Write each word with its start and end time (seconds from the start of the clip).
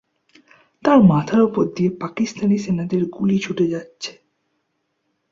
তার 0.83 0.99
মাথার 1.03 1.41
ওপর 1.41 1.65
দিয়ে 1.75 1.89
পাকিস্তানি 1.99 2.57
সেনাদের 2.57 3.01
গুলি 3.11 3.37
ছুটে 3.37 3.65
যাচ্ছে। 3.67 4.11